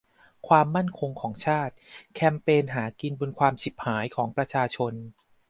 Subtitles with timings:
[0.47, 1.73] "ความมั่นคงของชาติ"
[2.15, 4.93] แคมเปญหากินบนความฉิบหายของประชาชน